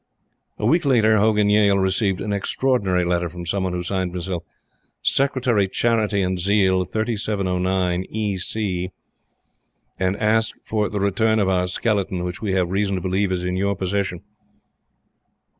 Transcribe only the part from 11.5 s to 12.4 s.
skeleton